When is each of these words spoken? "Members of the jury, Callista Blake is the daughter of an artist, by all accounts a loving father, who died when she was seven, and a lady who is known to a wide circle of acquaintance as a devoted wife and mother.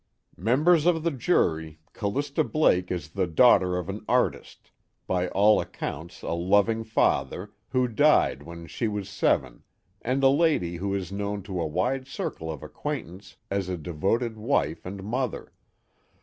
"Members 0.37 0.87
of 0.87 1.03
the 1.03 1.11
jury, 1.11 1.79
Callista 1.93 2.43
Blake 2.43 2.89
is 2.89 3.09
the 3.09 3.27
daughter 3.27 3.77
of 3.77 3.87
an 3.87 4.03
artist, 4.09 4.71
by 5.05 5.27
all 5.27 5.61
accounts 5.61 6.23
a 6.23 6.31
loving 6.31 6.83
father, 6.83 7.51
who 7.69 7.87
died 7.87 8.41
when 8.41 8.65
she 8.65 8.87
was 8.87 9.07
seven, 9.07 9.61
and 10.01 10.23
a 10.23 10.27
lady 10.29 10.77
who 10.77 10.91
is 10.95 11.11
known 11.11 11.43
to 11.43 11.61
a 11.61 11.67
wide 11.67 12.07
circle 12.07 12.51
of 12.51 12.63
acquaintance 12.63 13.37
as 13.51 13.69
a 13.69 13.77
devoted 13.77 14.37
wife 14.39 14.87
and 14.87 15.03
mother. 15.03 15.53